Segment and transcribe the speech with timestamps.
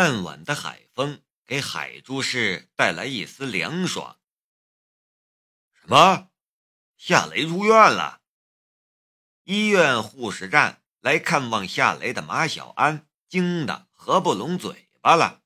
[0.00, 4.20] 傍晚的海风给海珠市带来一丝凉爽。
[5.72, 6.30] 什么？
[6.96, 8.22] 夏雷出院了？
[9.42, 15.42] 医院护士站来看望夏雷的马小安惊得合不拢嘴巴了。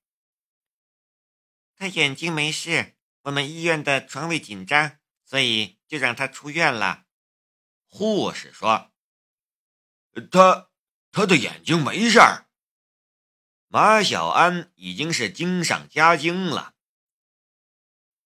[1.75, 7.07] 他眼睛没事，我们医院的床位紧张，所以就让他出院了。
[7.87, 8.93] 护士说
[10.31, 10.69] ：“他
[11.11, 12.51] 他的眼睛没事儿。”
[13.75, 16.75] 马小安已经是惊上加惊了。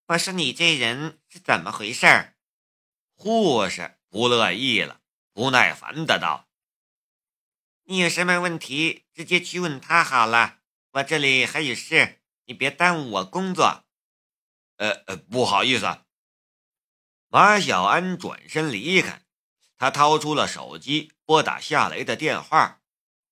[0.06, 2.34] 我说：“你这人是怎么回事？”
[3.14, 6.48] 护士不乐意了，不耐烦的道
[7.86, 10.58] ：“你有什么问题，直接去问他好了。
[10.94, 13.84] 我这里还有事，你别耽误我工作。”
[14.78, 16.00] 呃呃，不好意思。
[17.28, 19.22] 马小安转身离开，
[19.76, 22.80] 他掏出了手机拨打夏雷的电话，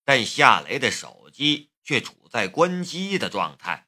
[0.04, 1.72] 但夏雷的手机。
[1.84, 3.86] 却处在关机的状态。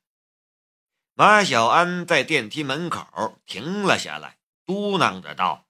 [1.15, 5.67] 马小安在电梯门口停了下来，嘟囔着道：“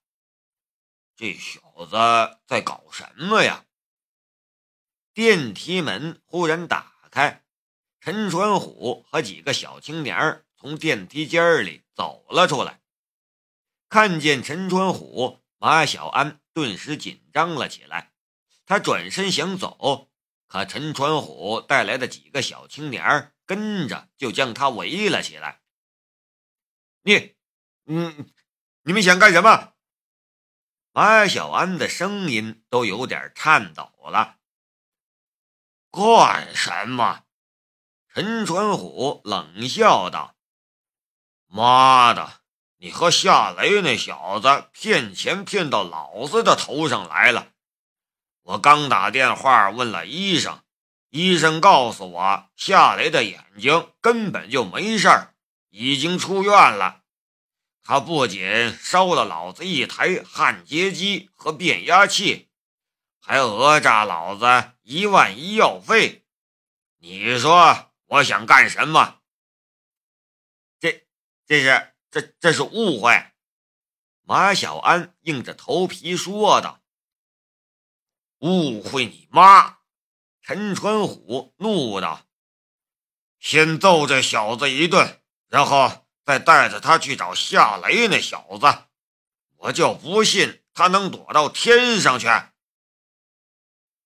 [1.17, 3.65] 这小子在搞什么呀？”
[5.15, 7.45] 电梯门忽然打开，
[8.01, 12.83] 陈传虎和几个小青年从电梯间里走了出来。
[13.89, 18.13] 看见陈传虎，马小安顿时紧张了起来，
[18.67, 20.11] 他转身想走。
[20.47, 25.61] 可陈传虎带来的几个小青年跟着就将他围了起来。
[27.03, 27.35] 你，
[27.87, 28.31] 嗯，
[28.83, 29.75] 你们想干什么？
[30.93, 34.39] 马小安的声音都有点颤抖了。
[35.91, 37.25] 干什么？
[38.15, 40.37] 陈传虎冷笑道
[41.47, 42.41] ：“妈的，
[42.77, 47.53] 你和夏雷那小子骗钱骗到老子的头上来了。”
[48.47, 50.63] 我刚打电话问了医生，
[51.11, 55.35] 医生告诉我夏雷的眼睛根本就没事儿，
[55.71, 57.03] 已经出院了。
[57.83, 62.49] 他不仅烧了老子一台焊接机和变压器，
[63.19, 64.47] 还讹诈老子
[64.83, 66.25] 一万医药费。
[66.99, 69.19] 你说我想干什么？
[70.79, 71.05] 这
[71.45, 73.25] 这是这这是误会。
[74.23, 76.81] 马小安硬着头皮说道。
[78.41, 79.79] 误会你妈！
[80.43, 82.27] 陈春虎怒道
[83.41, 88.67] ：“先揍这小子一顿，然后再带着他去找夏雷那小子，
[89.57, 92.29] 我就不信他能躲到天上去。”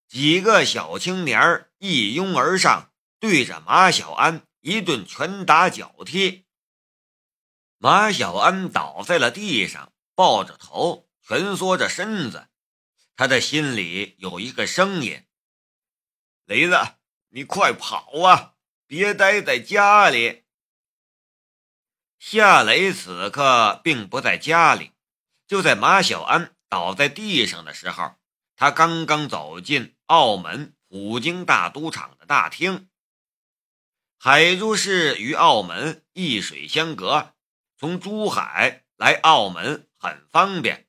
[0.09, 6.47] 几个小青年一拥而上，对着马小安一顿拳打脚踢。
[7.79, 12.50] 马小安倒在了地上，抱着头，蜷缩着身子。
[13.21, 15.27] 他的心里有一个声音
[16.49, 16.79] ：“雷子，
[17.29, 18.55] 你快跑啊，
[18.87, 20.45] 别待在家里。”
[22.19, 24.93] 夏雷此刻并不在家里，
[25.47, 28.15] 就在马小安倒在地上的时候，
[28.57, 32.89] 他刚刚走进澳门普京大赌场的大厅。
[34.17, 37.35] 海珠市与澳门一水相隔，
[37.77, 40.89] 从珠海来澳门很方便。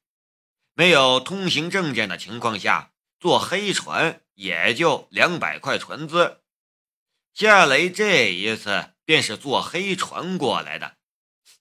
[0.82, 6.42] 没有通行证件的情况下，坐黑船也就两百块船资。
[7.36, 10.98] 夏雷这一次便是坐黑船过来的，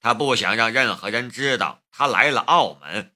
[0.00, 3.14] 他不想让任何人知道他来了澳门，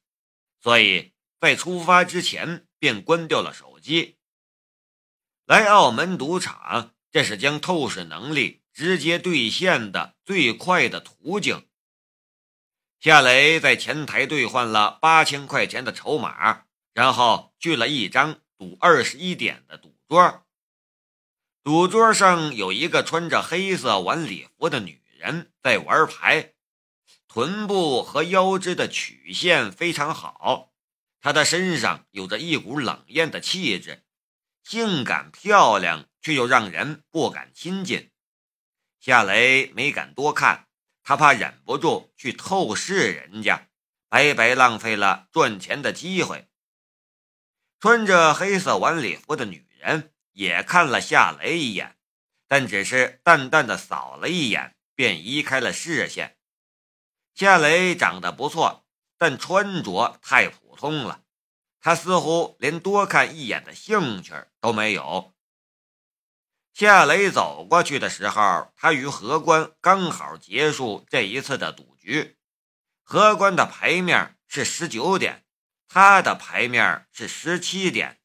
[0.61, 4.19] 所以在出发之前便关掉了手机。
[5.47, 11.67] 来澳门赌场，这是将透视能力直接兑现的最快的途径。
[13.05, 20.47] 夏雷在前台兑换了八千块钱的筹码，然后去了一张赌二十一点的赌桌。
[21.63, 26.55] 赌桌上有一个穿着黑色晚礼服的女人在玩牌，
[27.29, 30.73] 臀部和腰肢的曲线非常好，
[31.21, 34.03] 她的身上有着一股冷艳的气质，
[34.63, 38.11] 性感漂亮，却又让人不敢亲近。
[38.99, 40.69] 夏雷没敢多看。
[41.05, 43.69] 他怕忍不住去透视人家，
[44.09, 46.49] 白白浪费了赚钱的机会。
[47.79, 51.99] 穿着黑色晚礼服的女人也看了夏雷一眼，
[52.49, 56.39] 但只是淡淡的扫了一眼，便移开了视线。
[57.35, 58.87] 夏雷长得不错，
[59.19, 61.25] 但穿着太普通了，
[61.81, 65.34] 他似乎连多看一眼的兴趣都没有。
[66.75, 72.37] 夏雷走过去的时候，他与荷官刚好结束这一次的赌局。
[73.05, 75.45] 荷官的牌面是十九点，
[75.87, 78.21] 他的牌面是十七点。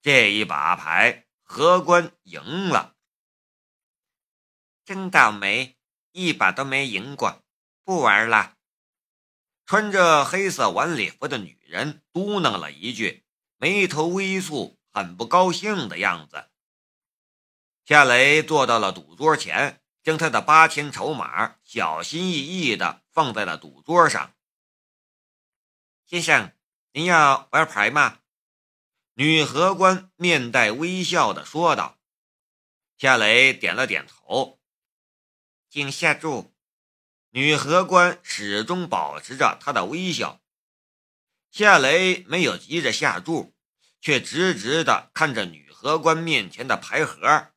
[0.00, 2.96] 这一把牌，荷官赢了。
[4.86, 5.76] 真倒霉，
[6.12, 7.44] 一把都没赢过，
[7.84, 8.56] 不玩了。
[9.66, 13.26] 穿着黑色晚礼服的女人嘟囔了一句，
[13.58, 16.48] 眉头微蹙，很不高兴的样子。
[17.84, 24.34] 夏雷坐到了赌桌前，将他的八千筹码小心翼翼地放在了赌桌上。
[26.06, 26.52] 先生，
[26.92, 28.20] 您要玩牌吗？
[29.14, 31.98] 女荷官面带微笑地说道。
[32.96, 34.60] 夏雷点了点头，
[35.68, 36.54] 请下注。
[37.30, 40.40] 女荷官始终保持着她的微笑。
[41.50, 43.54] 夏雷没有急着下注，
[44.00, 47.51] 却直直地看着女荷官面前的牌盒。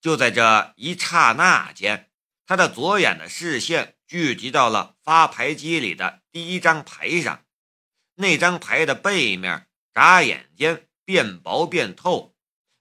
[0.00, 2.10] 就在这一刹那间，
[2.46, 7.44] 他的左眼的视线聚集到了发牌机里的第一张牌上。
[8.14, 12.34] 那张牌的背面眨眼间变薄变透，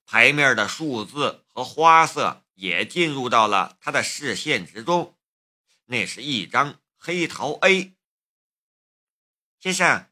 [0.06, 5.18] 牌面的数字和花色也进入到了他的视线之中。
[5.86, 7.96] 那是一张黑桃 A。
[9.60, 10.10] 先生，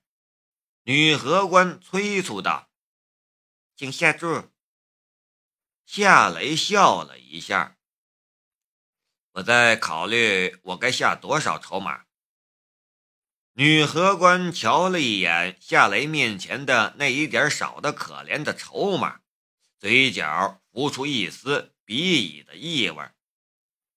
[0.83, 2.69] 女荷官催促道
[3.77, 4.49] ：“请下注。”
[5.87, 7.77] 夏雷笑了一下，
[9.31, 12.03] 我在考虑我该下多少筹码。
[13.53, 19.21] 女荷官瞧了一眼夏雷面前的那一点少的可怜的筹码，
[19.79, 23.09] 嘴角浮出一丝鄙夷的意味。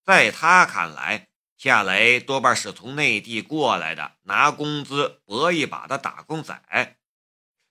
[0.05, 1.27] 在他看来，
[1.57, 6.97] 夏雷多半是从内地过来的，拿工资搏一把的打工仔。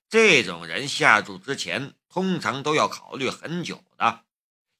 [0.09, 1.95] 这种人下注之前。
[2.11, 3.83] 通常都要考虑很久，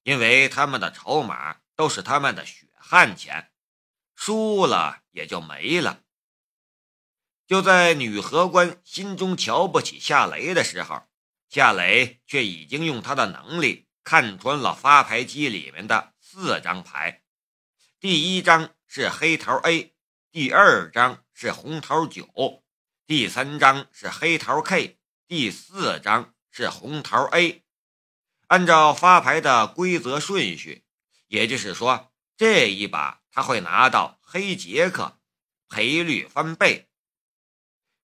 [0.04, 3.52] 因为他们的筹码都是他们的血汗钱，
[4.16, 6.04] 输了也就没了。
[7.48, 11.04] 就在女荷官心中瞧不起夏雷的时候，
[11.50, 17.24] 夏雷却已经用他的能力看穿了发牌机里面的四张牌：
[18.00, 19.94] 第一张是黑桃 A，
[20.32, 22.64] 第二张是红桃九，
[23.06, 26.34] 第三张是黑桃 K，第四张。
[26.52, 27.64] 是红桃 A，
[28.50, 30.84] 按照发牌的规则顺序，
[31.28, 35.20] 也就是说，这一把他会拿到黑杰克，
[35.68, 36.90] 赔率翻倍。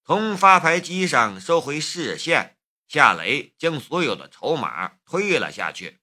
[0.03, 6.00] 从发牌机上收回视线，夏雷将所有的筹码推了下去。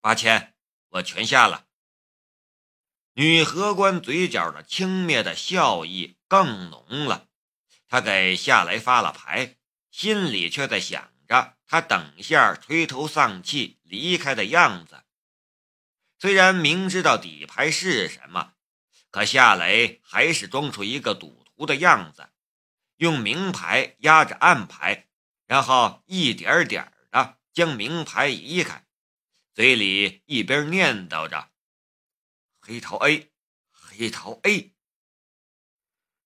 [0.00, 0.56] 八千，
[0.88, 1.66] 我全下了。
[3.12, 7.28] 女荷官嘴角的轻蔑的笑意更浓了，
[7.88, 9.54] 她给夏雷发了牌。
[9.92, 15.04] 心里却在想着他等一下垂头丧气离开的样子。
[16.18, 18.54] 虽然明知道底牌是什么，
[19.10, 22.30] 可夏雷还是装出一个赌徒的样子，
[22.96, 25.08] 用明牌压着暗牌，
[25.46, 28.86] 然后一点点的将明牌移开，
[29.52, 31.50] 嘴里一边念叨着
[32.58, 33.32] ：“黑桃 A，
[33.70, 34.72] 黑桃 A。”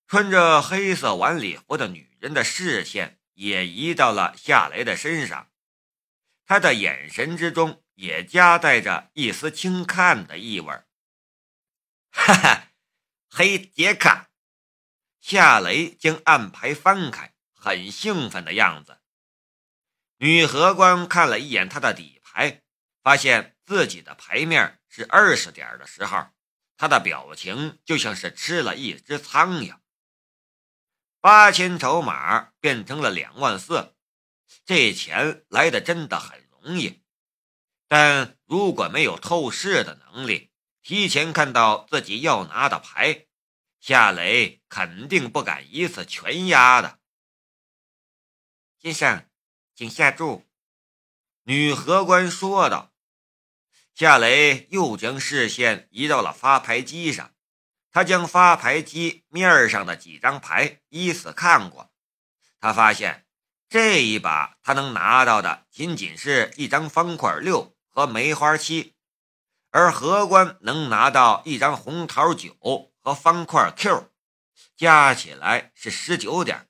[0.07, 3.18] 穿着黑色晚礼服的女人的视线。
[3.39, 5.49] 也移到了夏雷的身上，
[6.45, 10.73] 他的眼神之中也夹带着一丝轻看的意味。
[12.11, 12.73] 哈哈，
[13.31, 14.27] 黑杰克！
[15.21, 18.99] 夏雷将暗牌翻开，很兴奋的样子。
[20.17, 22.63] 女荷官看了一眼他的底牌，
[23.05, 26.27] 发现自己的牌面是二十点的时候，
[26.77, 29.79] 他的表情就像是吃了一只苍蝇。
[31.21, 33.97] 八千筹码变成了两万四，
[34.65, 37.03] 这钱来的真的很容易。
[37.89, 43.27] 但如果没有透视的能力，提前看到自己要拿的牌，
[43.81, 47.01] 夏雷肯定不敢一次全压的。
[48.79, 49.29] 先生，
[49.75, 50.47] 请下注。”
[51.45, 52.93] 女荷官说道。
[53.95, 57.35] 夏雷又将视线移到了发牌机上。
[57.99, 61.91] 他将发牌机面上的几张牌依次看过，
[62.61, 63.27] 他发现
[63.69, 68.95] 这一把他能拿到的仅仅是一张方块六和梅花七，
[69.73, 74.13] 而荷官能拿到一张红桃九和方块 Q，
[74.77, 76.69] 加起来是十九点。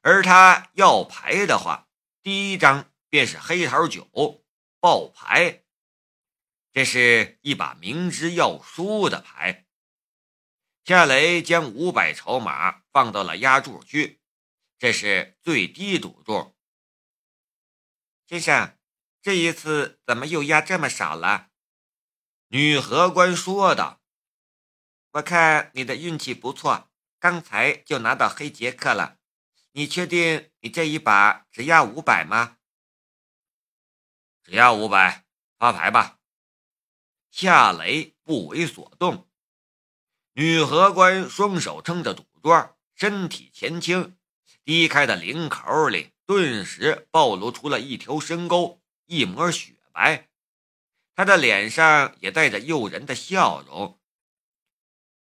[0.00, 1.88] 而他要牌的话，
[2.22, 4.08] 第一张便是黑桃九
[4.80, 5.60] 爆牌，
[6.72, 9.66] 这是一把明知要输的牌。
[10.88, 14.22] 夏雷将五百筹码放到了压注区，
[14.78, 16.56] 这是最低赌注。
[18.26, 18.78] 先生，
[19.20, 21.50] 这一次怎么又压这么少了？
[22.46, 24.00] 女荷官说道
[25.12, 29.18] ：“我看你的运气不错，刚才就拿到黑杰克了。
[29.72, 32.56] 你确定你这一把只压五百吗？”
[34.42, 35.26] 只压五百，
[35.58, 36.20] 发牌吧。
[37.30, 39.27] 夏雷不为所动。
[40.40, 44.16] 女荷官双手撑着赌桌，身体前倾，
[44.64, 50.28] 低开的领口里顿时暴露出了一条深沟，一抹雪白。
[51.16, 53.98] 她的脸上也带着诱人的笑容。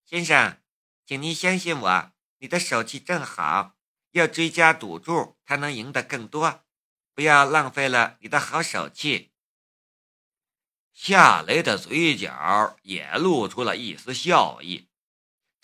[0.07, 0.57] 先生，
[1.05, 3.75] 请您相信我，你的手气正好，
[4.13, 6.65] 要追加赌注才能赢得更多，
[7.15, 9.33] 不要浪费了你的好手气。
[10.95, 14.89] 夏雷的嘴角也露出了一丝笑意，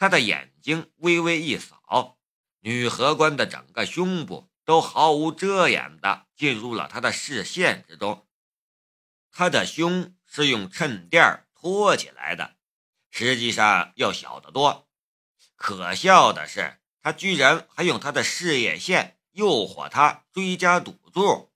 [0.01, 2.17] 他的眼睛微微一扫，
[2.61, 8.27] 女荷官的整个胸部都毫无遮掩的进入了他的视线之中。
[9.31, 12.57] 他的胸是用衬垫托起来的，
[13.11, 14.89] 实际上要小得多。
[15.55, 21.53] 可笑的是，他居然还用他的事业线诱惑他追加赌注。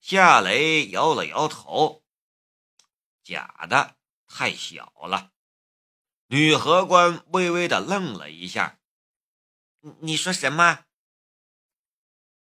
[0.00, 2.02] 夏雷摇了摇头。
[3.22, 5.32] 假的太小了，
[6.30, 8.78] 女荷官微微的愣了一下。
[10.00, 10.84] 你说什么？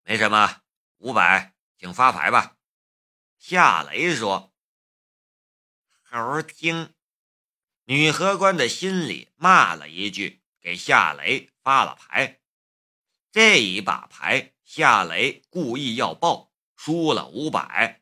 [0.02, 0.62] 没什么，
[0.98, 2.56] 五百，请发牌吧。
[3.38, 4.52] 夏雷说。
[6.02, 6.92] 猴精！
[7.84, 12.40] 女荷官的心里骂了一句，给夏雷发了牌。
[13.30, 17.99] 这一把牌，夏雷故意要爆，输了五百。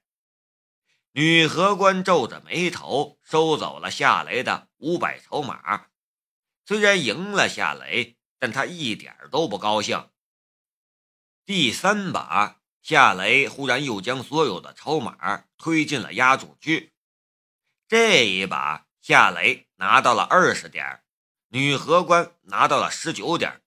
[1.19, 5.87] 女荷官皱着眉头，收走了夏雷的五百筹码。
[6.65, 10.11] 虽然赢了夏雷，但他一点都不高兴。
[11.45, 16.93] 第三把，夏雷忽然又将所有的筹码推进了压注区。
[17.89, 21.03] 这一把，夏雷拿到了二十点，
[21.49, 23.61] 女荷官拿到了十九点，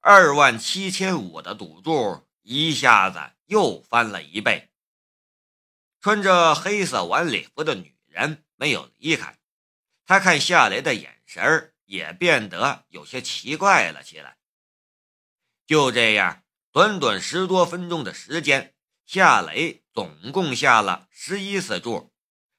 [0.00, 4.72] 二万七千五的赌注一下子又翻了一倍。
[6.06, 9.36] 穿着黑色晚礼服的女人没有离开，
[10.04, 14.36] 她看夏雷的眼神也变得有些奇怪了起来。
[15.66, 22.12] 就这样，短短十多分钟的时间，夏雷总共下了十一次注，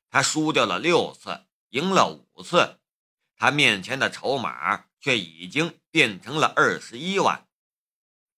[0.09, 2.81] 他输掉了六次，赢了五次。
[3.37, 7.47] 他面前的筹码却已经变成了二十一万。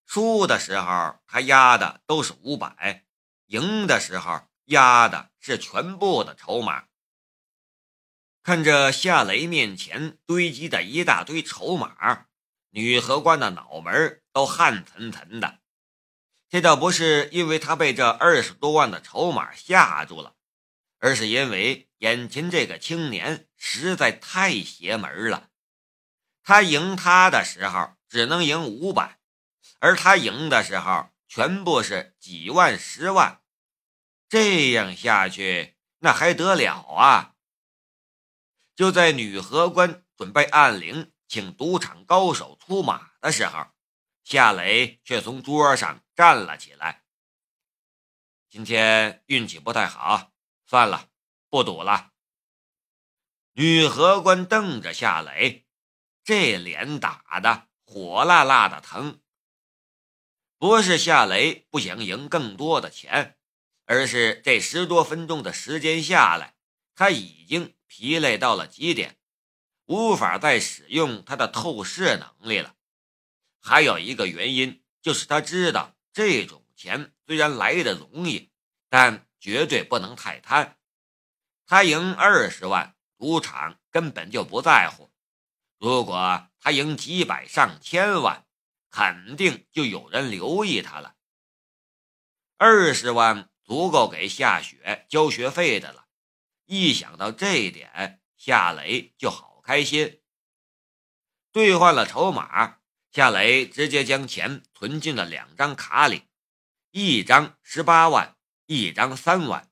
[0.06, 3.08] 输的时候他压的都是五百，
[3.48, 4.48] 赢的时候。
[4.70, 6.86] 压的是全部的筹码。
[8.42, 12.26] 看着夏雷面前堆积的一大堆筹码，
[12.70, 15.60] 女荷官的脑门都汗涔涔的。
[16.50, 20.36] 这倒不是因为他被这二十多万的筹码吓住了，
[20.98, 25.50] 而是因为眼前这个青年实在太邪门了。
[26.42, 29.20] 他赢他的时候只能赢五百，
[29.80, 33.42] 而他赢的时候全部是几万、十万。
[34.30, 37.36] 这样下去，那还得了啊！
[38.76, 43.66] 就在女荷官准备按铃请赌场高手出马的时候，
[44.24, 47.04] 夏雷却从桌上站了起来。
[48.52, 50.32] 今天运气不太好，
[50.68, 51.10] 算了，
[51.50, 52.12] 不赌了。
[53.54, 55.66] 女荷官瞪着夏雷，
[56.24, 59.22] 这脸打的火辣辣的疼。
[60.60, 63.39] 不是夏雷不想赢更多的钱。
[63.90, 66.54] 而是这十多分钟的时间下来，
[66.94, 69.18] 他已经疲累到了极点，
[69.86, 72.76] 无法再使用他的透视能力了。
[73.60, 78.52] 还有一个原因就是他知道这种钱虽然来的容易，
[78.90, 80.78] 但绝对不能太贪。
[81.66, 85.10] 他赢二十万，赌场根本就不在乎；
[85.80, 88.46] 如果他赢几百上千万，
[88.92, 91.16] 肯定就有人留意他了。
[92.60, 93.49] 二十万。
[93.70, 96.08] 足够给夏雪交学费的了，
[96.66, 100.24] 一想到这一点，夏雷就好开心。
[101.52, 102.80] 兑换了筹码，
[103.12, 106.24] 夏雷直接将钱存进了两张卡里，
[106.90, 108.36] 一张十八万，
[108.66, 109.70] 一张三万。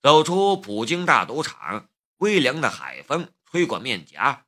[0.00, 4.46] 走出普京大赌场，微凉的海风吹过面颊，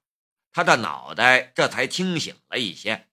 [0.52, 3.08] 他的脑袋这才清醒了一些。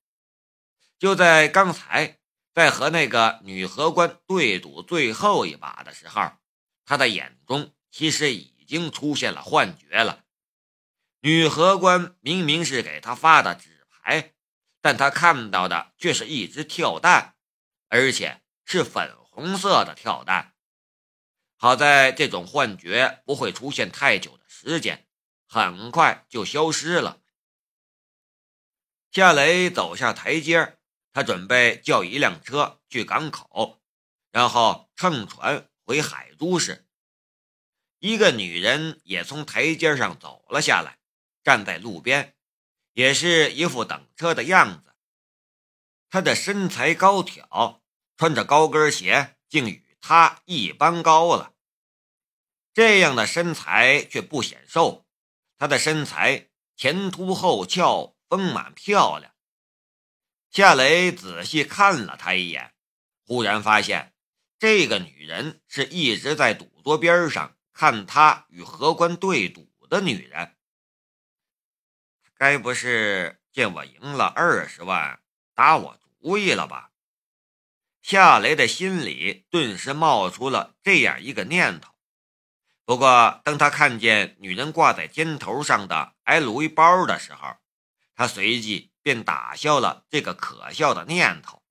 [1.00, 2.20] 就在刚才。
[2.54, 6.32] 在和那个女荷官对赌最后一把的时候，
[6.86, 10.24] 他的眼中其实已经出现了幻觉了。
[11.22, 14.34] 女荷官明明是给他发的纸牌，
[14.82, 17.36] 但他看到的却是一只跳蛋，
[17.88, 20.54] 而且是粉红色的跳蛋。
[21.56, 25.08] 好在这种幻觉不会出现太久的时间，
[25.48, 27.22] 很快就消失了。
[29.12, 30.78] 夏雷走下台阶
[31.14, 33.80] 他准备叫一辆车去港口，
[34.32, 36.88] 然后乘船回海珠市。
[38.00, 40.98] 一个女人也从台阶上走了下来，
[41.44, 42.36] 站在路边，
[42.94, 44.96] 也是一副等车的样子。
[46.10, 47.82] 她的身材高挑，
[48.18, 51.54] 穿着高跟鞋，竟与她一般高了。
[52.74, 55.06] 这样的身材却不显瘦，
[55.58, 59.33] 她的身材前凸后翘，丰满漂亮。
[60.54, 62.76] 夏雷仔细看了她一眼，
[63.26, 64.14] 忽然发现
[64.60, 70.56] 这个女人是一直在赌桌边上看他与荷官对赌的女人。
[72.36, 75.20] 该不是见我赢了二十万，
[75.56, 76.92] 打我主意了吧？
[78.04, 81.96] 夏雷的心里顿时冒出了这样一个念头。
[82.86, 87.58] 不过，当他看见女人挂在肩头上的 LV 包的时候，
[88.14, 91.62] 他随即便打消了这个可笑的念头。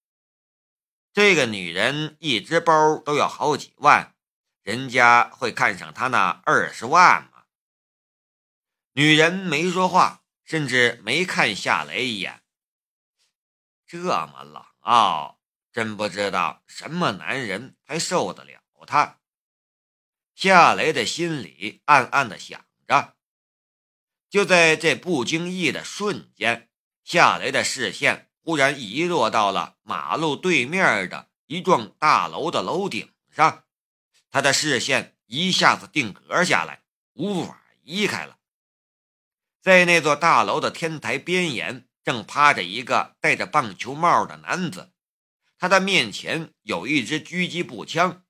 [1.13, 4.15] 这个女人一只包都要好几万，
[4.63, 7.47] 人家会看上她那二十万吗？
[8.93, 12.45] 女人没说话，甚至没看夏雷一眼。
[13.87, 19.19] 这么冷傲，真不知道什么男人才受得了她。
[20.35, 23.17] 夏雷的心里暗暗的想着。
[24.31, 26.71] 就在这不经意的瞬间，
[27.05, 33.65] 夏雷的视线忽然移落到了马路对面的一幢大楼的楼顶上，
[34.31, 36.83] 他的视线一下子定格下来，
[37.15, 38.39] 无法移开了。
[39.61, 44.93] 在那座大楼的天台边沿，正趴着一个戴着棒球帽的男子，
[45.59, 48.25] 他的面前有一支狙击步枪，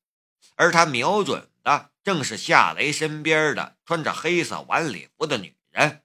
[0.57, 1.49] 而他瞄准。
[1.65, 6.03] 的正是夏雷身边的穿着黑色晚礼服的女人。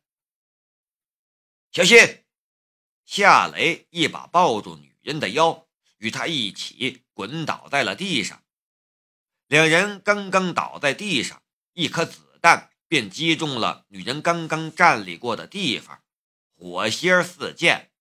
[1.71, 1.97] 小心！
[3.07, 5.65] 夏雷一把抱住女人的腰，
[5.97, 8.43] 与她一起滚倒在了地上。
[9.47, 16.03] 两人刚刚倒在地上，一颗子弹便击中了女人刚刚站立过的地方，
[16.53, 17.91] 火星四溅，